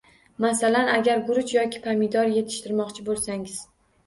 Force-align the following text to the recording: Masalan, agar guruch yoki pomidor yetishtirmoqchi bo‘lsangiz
Masalan, 0.45 0.87
agar 0.93 1.21
guruch 1.27 1.53
yoki 1.57 1.83
pomidor 1.85 2.31
yetishtirmoqchi 2.39 3.07
bo‘lsangiz 3.13 3.61